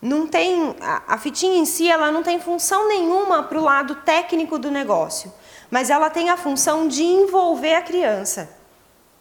Não 0.00 0.26
tem 0.26 0.74
a, 0.80 1.14
a 1.14 1.18
fitinha 1.18 1.56
em 1.56 1.64
si, 1.64 1.88
ela 1.88 2.10
não 2.10 2.22
tem 2.22 2.40
função 2.40 2.88
nenhuma 2.88 3.44
para 3.44 3.58
o 3.58 3.62
lado 3.62 3.94
técnico 3.96 4.58
do 4.58 4.70
negócio, 4.70 5.32
mas 5.70 5.90
ela 5.90 6.10
tem 6.10 6.28
a 6.28 6.36
função 6.36 6.88
de 6.88 7.04
envolver 7.04 7.74
a 7.74 7.82
criança. 7.82 8.50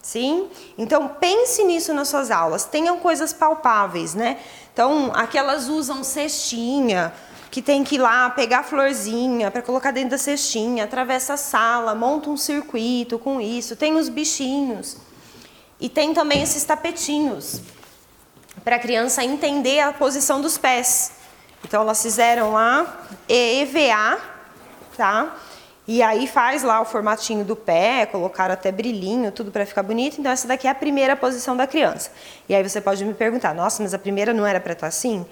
Sim? 0.01 0.49
Então 0.77 1.07
pense 1.19 1.63
nisso 1.63 1.93
nas 1.93 2.07
suas 2.07 2.31
aulas. 2.31 2.65
Tenham 2.65 2.97
coisas 2.97 3.31
palpáveis, 3.31 4.15
né? 4.15 4.39
Então, 4.73 5.11
aqui 5.13 5.37
elas 5.37 5.67
usam 5.67 6.03
cestinha, 6.03 7.13
que 7.51 7.61
tem 7.61 7.83
que 7.83 7.95
ir 7.95 7.97
lá 7.99 8.29
pegar 8.29 8.63
florzinha 8.63 9.51
para 9.51 9.61
colocar 9.61 9.91
dentro 9.91 10.11
da 10.11 10.17
cestinha, 10.17 10.85
atravessa 10.85 11.33
a 11.33 11.37
sala, 11.37 11.93
monta 11.93 12.29
um 12.29 12.37
circuito 12.37 13.19
com 13.19 13.39
isso, 13.39 13.75
tem 13.75 13.95
os 13.95 14.07
bichinhos. 14.07 14.97
E 15.81 15.89
tem 15.89 16.13
também 16.13 16.43
esses 16.43 16.63
tapetinhos 16.63 17.61
para 18.63 18.75
a 18.75 18.79
criança 18.79 19.23
entender 19.23 19.79
a 19.79 19.91
posição 19.91 20.39
dos 20.39 20.57
pés. 20.57 21.13
Então 21.65 21.81
elas 21.81 22.01
fizeram 22.01 22.53
lá 22.53 23.07
EVA, 23.27 24.19
tá? 24.95 25.35
E 25.87 26.03
aí 26.03 26.27
faz 26.27 26.61
lá 26.61 26.79
o 26.79 26.85
formatinho 26.85 27.43
do 27.43 27.55
pé, 27.55 28.05
colocaram 28.05 28.53
até 28.53 28.71
brilhinho, 28.71 29.31
tudo 29.31 29.51
para 29.51 29.65
ficar 29.65 29.81
bonito. 29.81 30.19
Então 30.19 30.31
essa 30.31 30.47
daqui 30.47 30.67
é 30.67 30.69
a 30.69 30.75
primeira 30.75 31.15
posição 31.15 31.57
da 31.57 31.65
criança. 31.65 32.11
E 32.47 32.53
aí 32.53 32.61
você 32.61 32.79
pode 32.79 33.03
me 33.03 33.15
perguntar: 33.15 33.53
"Nossa, 33.55 33.81
mas 33.81 33.93
a 33.93 33.99
primeira 33.99 34.33
não 34.33 34.45
era 34.45 34.59
para 34.59 34.73
estar 34.73 34.81
tá 34.81 34.87
assim?" 34.87 35.25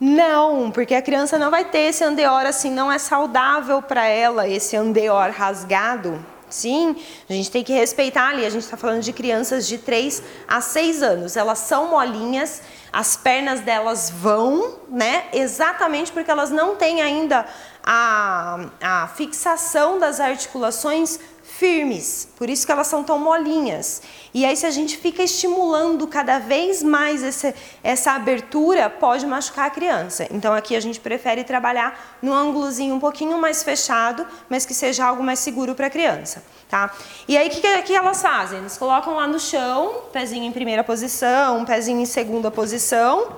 Não, 0.00 0.70
porque 0.70 0.94
a 0.94 1.02
criança 1.02 1.38
não 1.38 1.50
vai 1.50 1.66
ter 1.66 1.90
esse 1.90 2.02
andeor 2.02 2.46
assim, 2.46 2.70
não 2.70 2.90
é 2.90 2.98
saudável 2.98 3.82
para 3.82 4.06
ela 4.06 4.48
esse 4.48 4.74
andeor 4.74 5.30
rasgado. 5.30 6.18
Sim, 6.50 6.96
a 7.28 7.32
gente 7.32 7.50
tem 7.50 7.64
que 7.64 7.72
respeitar 7.72 8.28
ali. 8.28 8.44
A 8.44 8.50
gente 8.50 8.64
está 8.64 8.76
falando 8.76 9.02
de 9.02 9.12
crianças 9.12 9.66
de 9.66 9.78
3 9.78 10.22
a 10.46 10.60
6 10.60 11.02
anos. 11.02 11.36
Elas 11.36 11.60
são 11.60 11.90
molinhas, 11.90 12.60
as 12.92 13.16
pernas 13.16 13.60
delas 13.60 14.10
vão, 14.10 14.80
né? 14.88 15.24
Exatamente 15.32 16.12
porque 16.12 16.30
elas 16.30 16.50
não 16.50 16.76
têm 16.76 17.00
ainda 17.00 17.46
a, 17.84 18.66
a 18.82 19.08
fixação 19.08 19.98
das 19.98 20.20
articulações 20.20 21.18
firmes, 21.60 22.26
por 22.38 22.48
isso 22.48 22.64
que 22.64 22.72
elas 22.72 22.86
são 22.86 23.04
tão 23.04 23.18
molinhas. 23.18 24.00
E 24.32 24.46
aí, 24.46 24.56
se 24.56 24.64
a 24.64 24.70
gente 24.70 24.96
fica 24.96 25.22
estimulando 25.22 26.06
cada 26.06 26.38
vez 26.38 26.82
mais 26.82 27.22
esse, 27.22 27.54
essa 27.84 28.12
abertura, 28.12 28.88
pode 28.88 29.26
machucar 29.26 29.66
a 29.66 29.70
criança. 29.70 30.26
Então, 30.30 30.54
aqui 30.54 30.74
a 30.74 30.80
gente 30.80 30.98
prefere 30.98 31.44
trabalhar 31.44 32.16
no 32.22 32.32
ângulozinho 32.32 32.94
um 32.94 32.98
pouquinho 32.98 33.36
mais 33.36 33.62
fechado, 33.62 34.26
mas 34.48 34.64
que 34.64 34.72
seja 34.72 35.04
algo 35.04 35.22
mais 35.22 35.38
seguro 35.40 35.74
para 35.74 35.88
a 35.88 35.90
criança. 35.90 36.42
Tá? 36.66 36.90
E 37.28 37.36
aí, 37.36 37.48
o 37.48 37.50
que, 37.50 37.82
que 37.82 37.94
elas 37.94 38.22
fazem? 38.22 38.60
Eles 38.60 38.78
colocam 38.78 39.16
lá 39.16 39.26
no 39.26 39.38
chão, 39.38 40.04
pezinho 40.14 40.44
em 40.44 40.52
primeira 40.52 40.82
posição, 40.82 41.66
pezinho 41.66 42.00
em 42.00 42.06
segunda 42.06 42.50
posição. 42.50 43.36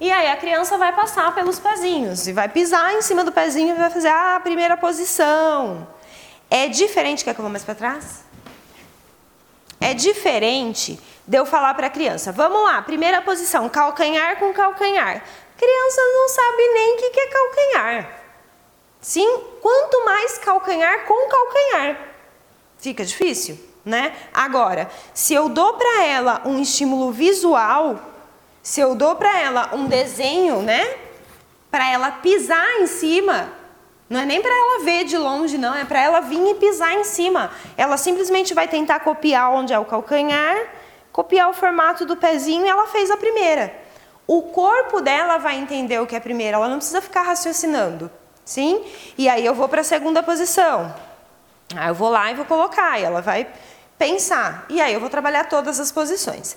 E 0.00 0.10
aí 0.10 0.28
a 0.28 0.36
criança 0.36 0.76
vai 0.76 0.92
passar 0.92 1.32
pelos 1.36 1.60
pezinhos 1.60 2.26
e 2.26 2.32
vai 2.32 2.48
pisar 2.48 2.94
em 2.94 3.02
cima 3.02 3.22
do 3.22 3.30
pezinho 3.30 3.76
e 3.76 3.78
vai 3.78 3.90
fazer 3.90 4.08
a 4.08 4.40
primeira 4.40 4.76
posição. 4.76 5.86
É 6.50 6.68
diferente, 6.68 7.24
quer 7.24 7.34
que 7.34 7.40
eu 7.40 7.42
vou 7.42 7.50
mais 7.50 7.64
para 7.64 7.74
trás? 7.74 8.24
É 9.80 9.94
diferente 9.94 10.98
de 11.26 11.36
eu 11.36 11.44
falar 11.44 11.74
para 11.74 11.86
a 11.86 11.90
criança, 11.90 12.32
vamos 12.32 12.62
lá, 12.62 12.82
primeira 12.82 13.20
posição, 13.22 13.68
calcanhar 13.68 14.38
com 14.38 14.52
calcanhar. 14.52 15.22
Criança 15.56 16.00
não 16.00 16.28
sabe 16.28 16.68
nem 16.72 16.94
o 16.94 16.96
que 16.96 17.20
é 17.20 17.26
calcanhar. 17.26 18.22
Sim, 19.00 19.40
quanto 19.60 20.04
mais 20.04 20.38
calcanhar 20.38 21.04
com 21.04 21.28
calcanhar. 21.28 21.98
Fica 22.78 23.04
difícil, 23.04 23.58
né? 23.84 24.16
Agora, 24.32 24.90
se 25.12 25.34
eu 25.34 25.48
dou 25.48 25.74
para 25.74 26.04
ela 26.04 26.42
um 26.44 26.60
estímulo 26.60 27.12
visual, 27.12 28.00
se 28.62 28.80
eu 28.80 28.94
dou 28.94 29.16
para 29.16 29.38
ela 29.40 29.70
um 29.74 29.86
desenho, 29.86 30.62
né? 30.62 30.96
Para 31.70 31.90
ela 31.90 32.10
pisar 32.10 32.80
em 32.80 32.86
cima, 32.86 33.52
não 34.08 34.20
é 34.20 34.24
nem 34.24 34.40
para 34.40 34.50
ela 34.50 34.84
ver 34.84 35.04
de 35.04 35.18
longe, 35.18 35.58
não, 35.58 35.74
é 35.74 35.84
para 35.84 36.00
ela 36.00 36.20
vir 36.20 36.40
e 36.50 36.54
pisar 36.54 36.94
em 36.94 37.04
cima. 37.04 37.50
Ela 37.76 37.96
simplesmente 37.96 38.54
vai 38.54 38.66
tentar 38.66 39.00
copiar 39.00 39.52
onde 39.52 39.72
é 39.72 39.78
o 39.78 39.84
calcanhar, 39.84 40.56
copiar 41.12 41.50
o 41.50 41.52
formato 41.52 42.06
do 42.06 42.16
pezinho 42.16 42.64
e 42.64 42.68
ela 42.68 42.86
fez 42.86 43.10
a 43.10 43.16
primeira. 43.16 43.74
O 44.26 44.42
corpo 44.42 45.00
dela 45.00 45.38
vai 45.38 45.56
entender 45.56 46.00
o 46.00 46.06
que 46.06 46.14
é 46.14 46.18
a 46.18 46.20
primeira, 46.20 46.56
ela 46.56 46.68
não 46.68 46.76
precisa 46.78 47.00
ficar 47.00 47.22
raciocinando, 47.22 48.10
sim? 48.44 48.84
E 49.16 49.28
aí 49.28 49.44
eu 49.44 49.54
vou 49.54 49.68
para 49.68 49.82
a 49.82 49.84
segunda 49.84 50.22
posição. 50.22 50.94
Aí 51.76 51.88
eu 51.88 51.94
vou 51.94 52.08
lá 52.08 52.30
e 52.30 52.34
vou 52.34 52.44
colocar, 52.44 52.98
e 52.98 53.04
ela 53.04 53.20
vai 53.20 53.46
pensar. 53.98 54.64
E 54.70 54.80
aí 54.80 54.94
eu 54.94 55.00
vou 55.00 55.10
trabalhar 55.10 55.44
todas 55.44 55.78
as 55.78 55.92
posições. 55.92 56.56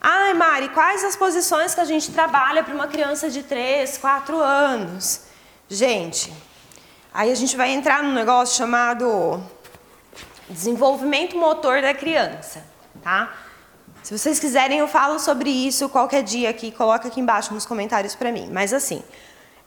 Ai, 0.00 0.34
Mari, 0.34 0.68
quais 0.68 1.02
as 1.02 1.16
posições 1.16 1.74
que 1.74 1.80
a 1.80 1.84
gente 1.84 2.12
trabalha 2.12 2.62
para 2.62 2.74
uma 2.74 2.86
criança 2.86 3.30
de 3.30 3.42
3, 3.42 3.96
4 3.98 4.36
anos? 4.38 5.22
Gente, 5.68 6.32
Aí 7.14 7.30
a 7.30 7.34
gente 7.36 7.56
vai 7.56 7.70
entrar 7.70 8.02
num 8.02 8.12
negócio 8.12 8.56
chamado 8.56 9.40
desenvolvimento 10.50 11.36
motor 11.36 11.80
da 11.80 11.94
criança, 11.94 12.64
tá? 13.04 13.32
Se 14.02 14.18
vocês 14.18 14.40
quiserem, 14.40 14.80
eu 14.80 14.88
falo 14.88 15.20
sobre 15.20 15.48
isso 15.48 15.88
qualquer 15.88 16.24
dia 16.24 16.50
aqui, 16.50 16.72
coloca 16.72 17.06
aqui 17.06 17.20
embaixo 17.20 17.54
nos 17.54 17.64
comentários 17.64 18.16
para 18.16 18.32
mim. 18.32 18.50
Mas 18.50 18.72
assim, 18.72 19.00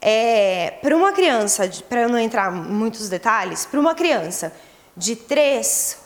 é, 0.02 0.72
para 0.82 0.94
uma 0.94 1.14
criança, 1.14 1.72
para 1.88 2.02
eu 2.02 2.10
não 2.10 2.20
entrar 2.20 2.52
em 2.52 2.60
muitos 2.60 3.08
detalhes, 3.08 3.66
para 3.66 3.80
uma 3.80 3.96
criança 3.96 4.52
de 4.98 5.16
3, 5.16 6.00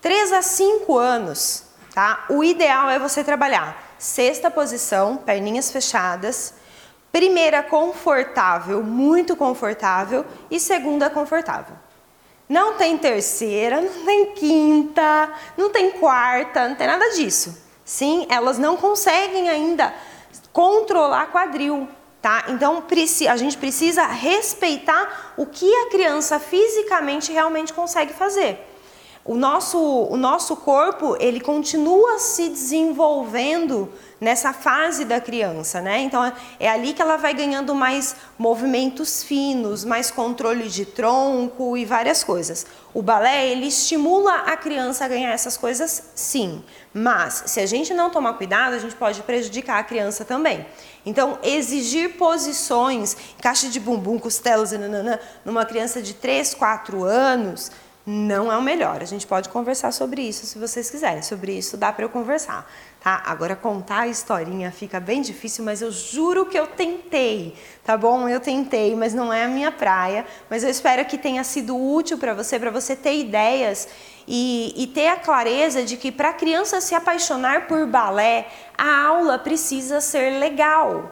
3 0.00 0.32
a 0.32 0.40
5 0.40 0.96
anos, 0.96 1.64
tá? 1.92 2.26
O 2.28 2.44
ideal 2.44 2.88
é 2.88 2.96
você 2.96 3.24
trabalhar 3.24 3.96
sexta 3.98 4.48
posição, 4.48 5.16
perninhas 5.16 5.72
fechadas, 5.72 6.54
Primeira, 7.12 7.62
confortável, 7.62 8.82
muito 8.82 9.34
confortável. 9.34 10.24
E 10.50 10.60
segunda, 10.60 11.10
confortável. 11.10 11.76
Não 12.48 12.74
tem 12.74 12.98
terceira, 12.98 13.80
não 13.80 14.04
tem 14.04 14.32
quinta, 14.32 15.32
não 15.56 15.70
tem 15.70 15.92
quarta, 15.92 16.68
não 16.68 16.74
tem 16.74 16.86
nada 16.86 17.10
disso. 17.10 17.62
Sim, 17.84 18.26
elas 18.28 18.58
não 18.58 18.76
conseguem 18.76 19.48
ainda 19.48 19.94
controlar 20.52 21.26
quadril, 21.32 21.88
tá? 22.20 22.44
Então 22.48 22.84
a 23.28 23.36
gente 23.36 23.56
precisa 23.56 24.04
respeitar 24.06 25.34
o 25.36 25.46
que 25.46 25.72
a 25.72 25.90
criança 25.90 26.38
fisicamente 26.38 27.32
realmente 27.32 27.72
consegue 27.72 28.12
fazer. 28.12 28.69
O 29.30 29.36
nosso, 29.36 29.78
o 29.78 30.16
nosso 30.16 30.56
corpo, 30.56 31.16
ele 31.20 31.38
continua 31.38 32.18
se 32.18 32.48
desenvolvendo 32.48 33.88
nessa 34.20 34.52
fase 34.52 35.04
da 35.04 35.20
criança, 35.20 35.80
né? 35.80 36.00
Então 36.00 36.32
é 36.58 36.68
ali 36.68 36.92
que 36.92 37.00
ela 37.00 37.16
vai 37.16 37.32
ganhando 37.32 37.72
mais 37.72 38.16
movimentos 38.36 39.22
finos, 39.22 39.84
mais 39.84 40.10
controle 40.10 40.68
de 40.68 40.84
tronco 40.84 41.76
e 41.76 41.84
várias 41.84 42.24
coisas. 42.24 42.66
O 42.92 43.02
balé 43.02 43.46
ele 43.46 43.68
estimula 43.68 44.34
a 44.34 44.56
criança 44.56 45.04
a 45.04 45.08
ganhar 45.08 45.30
essas 45.30 45.56
coisas, 45.56 46.10
sim, 46.16 46.60
mas 46.92 47.44
se 47.46 47.60
a 47.60 47.66
gente 47.66 47.94
não 47.94 48.10
tomar 48.10 48.32
cuidado, 48.32 48.74
a 48.74 48.78
gente 48.80 48.96
pode 48.96 49.22
prejudicar 49.22 49.78
a 49.78 49.84
criança 49.84 50.24
também. 50.24 50.66
Então, 51.06 51.38
exigir 51.44 52.16
posições, 52.16 53.16
caixa 53.40 53.68
de 53.68 53.78
bumbum, 53.78 54.18
costelas, 54.18 54.72
nanana, 54.72 55.20
numa 55.44 55.64
criança 55.64 56.02
de 56.02 56.14
3, 56.14 56.52
4 56.54 57.04
anos, 57.04 57.70
não 58.06 58.50
é 58.50 58.56
o 58.56 58.62
melhor. 58.62 59.02
A 59.02 59.06
gente 59.06 59.26
pode 59.26 59.48
conversar 59.48 59.92
sobre 59.92 60.22
isso 60.22 60.46
se 60.46 60.58
vocês 60.58 60.90
quiserem. 60.90 61.22
Sobre 61.22 61.56
isso 61.56 61.76
dá 61.76 61.92
para 61.92 62.04
eu 62.04 62.08
conversar 62.08 62.66
tá? 63.00 63.22
Agora 63.24 63.56
contar 63.56 64.00
a 64.00 64.08
historinha 64.08 64.70
fica 64.70 65.00
bem 65.00 65.22
difícil, 65.22 65.64
mas 65.64 65.80
eu 65.80 65.90
juro 65.90 66.46
que 66.46 66.58
eu 66.58 66.66
tentei, 66.66 67.54
tá 67.82 67.96
bom? 67.96 68.28
Eu 68.28 68.38
tentei, 68.38 68.94
mas 68.94 69.14
não 69.14 69.32
é 69.32 69.44
a 69.44 69.48
minha 69.48 69.72
praia. 69.72 70.26
Mas 70.48 70.62
eu 70.62 70.70
espero 70.70 71.04
que 71.06 71.16
tenha 71.16 71.42
sido 71.42 71.76
útil 71.76 72.18
para 72.18 72.34
você, 72.34 72.58
para 72.58 72.70
você 72.70 72.94
ter 72.94 73.18
ideias 73.18 73.88
e, 74.28 74.74
e 74.76 74.86
ter 74.86 75.08
a 75.08 75.16
clareza 75.16 75.82
de 75.82 75.96
que 75.96 76.12
para 76.12 76.32
criança 76.32 76.80
se 76.80 76.94
apaixonar 76.94 77.66
por 77.66 77.86
balé, 77.86 78.48
a 78.76 79.06
aula 79.06 79.38
precisa 79.38 80.00
ser 80.00 80.38
legal. 80.38 81.10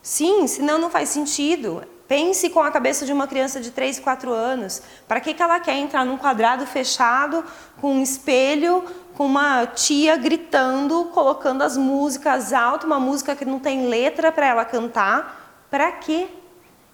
Sim, 0.00 0.46
senão 0.46 0.78
não 0.78 0.90
faz 0.90 1.08
sentido. 1.08 1.82
Pense 2.06 2.50
com 2.50 2.60
a 2.60 2.70
cabeça 2.70 3.06
de 3.06 3.12
uma 3.12 3.26
criança 3.26 3.60
de 3.60 3.70
3, 3.70 3.98
4 3.98 4.30
anos. 4.30 4.82
Para 5.08 5.20
que, 5.20 5.32
que 5.32 5.42
ela 5.42 5.58
quer 5.58 5.76
entrar 5.76 6.04
num 6.04 6.18
quadrado 6.18 6.66
fechado, 6.66 7.42
com 7.80 7.94
um 7.94 8.02
espelho, 8.02 8.84
com 9.14 9.24
uma 9.24 9.66
tia 9.66 10.16
gritando, 10.16 11.06
colocando 11.06 11.62
as 11.62 11.76
músicas 11.76 12.52
alto, 12.52 12.86
uma 12.86 13.00
música 13.00 13.34
que 13.34 13.44
não 13.44 13.58
tem 13.58 13.86
letra 13.86 14.30
para 14.30 14.46
ela 14.46 14.64
cantar? 14.64 15.66
Para 15.70 15.92
quê? 15.92 16.28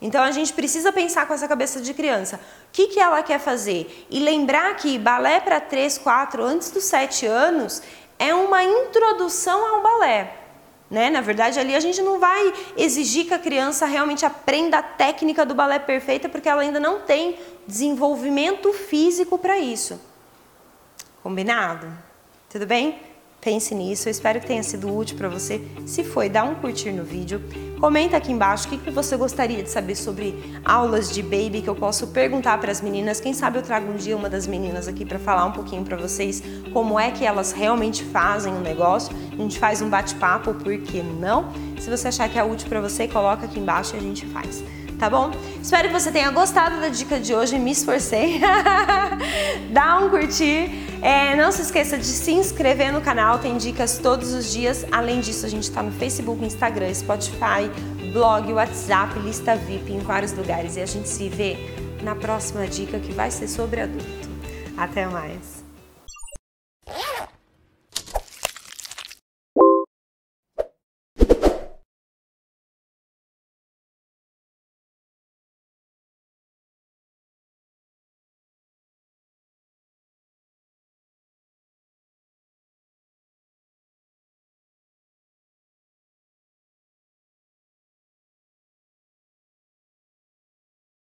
Então 0.00 0.22
a 0.22 0.30
gente 0.30 0.52
precisa 0.52 0.92
pensar 0.92 1.26
com 1.26 1.34
essa 1.34 1.48
cabeça 1.48 1.80
de 1.80 1.92
criança. 1.92 2.36
O 2.36 2.72
que, 2.72 2.86
que 2.86 3.00
ela 3.00 3.22
quer 3.22 3.40
fazer? 3.40 4.06
E 4.08 4.20
lembrar 4.20 4.74
que 4.76 4.96
balé 4.96 5.40
para 5.40 5.60
3, 5.60 5.98
4, 5.98 6.42
antes 6.42 6.70
dos 6.70 6.84
7 6.84 7.26
anos, 7.26 7.82
é 8.18 8.34
uma 8.34 8.62
introdução 8.62 9.74
ao 9.74 9.82
balé. 9.82 10.39
Né? 10.90 11.08
Na 11.08 11.20
verdade, 11.20 11.58
ali 11.58 11.74
a 11.74 11.80
gente 11.80 12.02
não 12.02 12.18
vai 12.18 12.52
exigir 12.76 13.26
que 13.26 13.34
a 13.34 13.38
criança 13.38 13.86
realmente 13.86 14.26
aprenda 14.26 14.78
a 14.78 14.82
técnica 14.82 15.46
do 15.46 15.54
balé 15.54 15.78
perfeita, 15.78 16.28
porque 16.28 16.48
ela 16.48 16.62
ainda 16.62 16.80
não 16.80 17.00
tem 17.00 17.38
desenvolvimento 17.66 18.72
físico 18.72 19.38
para 19.38 19.56
isso. 19.56 20.00
Combinado? 21.22 21.86
Tudo 22.48 22.66
bem? 22.66 23.09
Pense 23.40 23.74
nisso, 23.74 24.06
eu 24.06 24.10
espero 24.10 24.38
que 24.38 24.46
tenha 24.46 24.62
sido 24.62 24.94
útil 24.94 25.16
para 25.16 25.28
você. 25.28 25.62
Se 25.86 26.04
foi, 26.04 26.28
dá 26.28 26.44
um 26.44 26.54
curtir 26.54 26.92
no 26.92 27.02
vídeo. 27.02 27.42
Comenta 27.80 28.18
aqui 28.18 28.30
embaixo 28.30 28.68
o 28.68 28.78
que 28.78 28.90
você 28.90 29.16
gostaria 29.16 29.62
de 29.62 29.70
saber 29.70 29.94
sobre 29.94 30.60
aulas 30.62 31.10
de 31.10 31.22
baby 31.22 31.62
que 31.62 31.68
eu 31.68 31.74
posso 31.74 32.08
perguntar 32.08 32.58
para 32.60 32.70
as 32.70 32.82
meninas. 32.82 33.18
Quem 33.18 33.32
sabe 33.32 33.58
eu 33.58 33.62
trago 33.62 33.90
um 33.90 33.96
dia 33.96 34.14
uma 34.14 34.28
das 34.28 34.46
meninas 34.46 34.86
aqui 34.86 35.06
para 35.06 35.18
falar 35.18 35.46
um 35.46 35.52
pouquinho 35.52 35.82
para 35.82 35.96
vocês 35.96 36.42
como 36.74 37.00
é 37.00 37.10
que 37.10 37.24
elas 37.24 37.52
realmente 37.52 38.04
fazem 38.04 38.52
o 38.52 38.60
negócio. 38.60 39.16
A 39.32 39.36
gente 39.36 39.58
faz 39.58 39.80
um 39.80 39.88
bate-papo, 39.88 40.52
por 40.52 40.76
que 40.76 41.02
não? 41.02 41.50
Se 41.80 41.88
você 41.88 42.08
achar 42.08 42.28
que 42.28 42.38
é 42.38 42.44
útil 42.44 42.68
para 42.68 42.82
você, 42.82 43.08
coloca 43.08 43.46
aqui 43.46 43.58
embaixo 43.58 43.96
e 43.96 43.98
a 43.98 44.02
gente 44.02 44.26
faz 44.26 44.62
tá 45.00 45.08
bom? 45.08 45.30
Espero 45.62 45.88
que 45.88 45.94
você 45.94 46.12
tenha 46.12 46.30
gostado 46.30 46.78
da 46.78 46.90
dica 46.90 47.18
de 47.18 47.34
hoje, 47.34 47.58
me 47.58 47.72
esforcei. 47.72 48.38
Dá 49.72 49.98
um 49.98 50.10
curtir. 50.10 50.70
É, 51.00 51.34
não 51.34 51.50
se 51.50 51.62
esqueça 51.62 51.96
de 51.96 52.04
se 52.04 52.32
inscrever 52.32 52.92
no 52.92 53.00
canal, 53.00 53.38
tem 53.38 53.56
dicas 53.56 53.96
todos 53.96 54.34
os 54.34 54.52
dias. 54.52 54.84
Além 54.92 55.20
disso, 55.20 55.46
a 55.46 55.48
gente 55.48 55.62
está 55.62 55.82
no 55.82 55.90
Facebook, 55.90 56.44
Instagram, 56.44 56.92
Spotify, 56.92 57.70
blog, 58.12 58.52
WhatsApp, 58.52 59.18
lista 59.20 59.56
VIP 59.56 59.94
em 59.94 60.00
vários 60.00 60.34
lugares. 60.34 60.76
E 60.76 60.82
a 60.82 60.86
gente 60.86 61.08
se 61.08 61.30
vê 61.30 61.56
na 62.02 62.14
próxima 62.14 62.66
dica 62.66 62.98
que 62.98 63.12
vai 63.12 63.30
ser 63.30 63.48
sobre 63.48 63.80
adulto. 63.80 64.28
Até 64.76 65.06
mais! 65.06 65.59